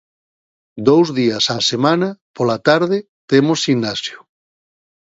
[0.87, 2.97] Dous días á semana, pola tarde,
[3.31, 4.17] temos ximnasio.